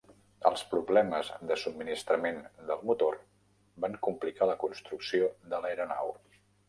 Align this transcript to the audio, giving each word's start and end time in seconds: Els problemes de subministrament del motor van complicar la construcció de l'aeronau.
Els 0.49 0.61
problemes 0.69 1.27
de 1.51 1.57
subministrament 1.63 2.41
del 2.71 2.81
motor 2.91 3.17
van 3.85 3.99
complicar 4.09 4.49
la 4.53 4.57
construcció 4.65 5.29
de 5.53 5.61
l'aeronau. 5.67 6.15